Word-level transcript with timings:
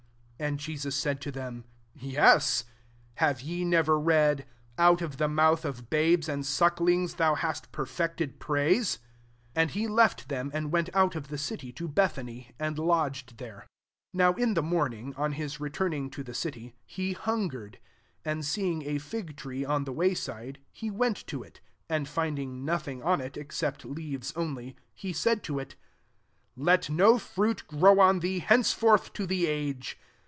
* 0.41 0.41
16 0.41 0.51
And 0.53 0.59
Jesus 0.59 0.95
said 0.95 1.21
to 1.21 1.31
them, 1.31 1.65
Yes! 1.93 2.65
Have 3.17 3.41
ye 3.41 3.63
never 3.63 3.99
read,' 3.99 4.47
Out 4.89 4.99
of 5.03 5.17
the 5.17 5.27
mouth 5.27 5.63
of 5.65 5.91
babes 5.91 6.27
and 6.27 6.43
sucklings 6.43 7.17
thou 7.17 7.35
hast 7.35 7.71
perfected 7.71 8.39
praise 8.39 8.95
V" 8.95 9.01
17 9.53 9.61
And 9.61 9.69
he 9.71 9.87
left 9.87 10.29
them 10.29 10.49
and 10.51 10.71
went 10.71 10.89
out 10.95 11.15
of 11.15 11.27
the 11.27 11.37
city 11.37 11.71
to 11.73 11.87
Be 11.87 11.93
thany, 12.01 12.53
and 12.57 12.79
lodged 12.79 13.37
there. 13.37 13.67
18 14.15 14.15
NOW 14.15 14.33
in 14.33 14.53
the 14.55 14.63
morning^ 14.63 15.13
on 15.19 15.33
his 15.33 15.59
returning 15.59 16.09
to 16.09 16.23
the 16.23 16.33
city, 16.33 16.73
b^j 16.89 17.15
hungered. 17.17 17.77
19 18.25 18.31
And 18.33 18.43
seeing 18.43 18.81
a 18.81 18.97
fig 18.97 19.37
tree 19.37 19.63
on 19.63 19.83
the 19.83 19.93
way 19.93 20.15
Md^, 20.15 20.55
he 20.71 20.89
weql 20.89 21.23
to 21.27 21.43
it; 21.43 21.61
and 21.87 22.07
finding 22.09 22.65
nothing 22.65 23.03
on 23.03 23.21
|l»' 23.21 23.29
except 23.35 23.85
leaves 23.85 24.33
only, 24.35 24.75
he 24.95 25.13
said 25.13 25.43
to 25.43 25.59
it,«' 25.59 25.75
Let 26.57 26.89
no 26.89 27.19
fruit 27.19 27.67
grow 27.67 27.99
on 27.99 28.21
thee 28.21 28.39
henceforth 28.39 29.13
to 29.13 29.27
the 29.27 29.45
age." 29.45 29.99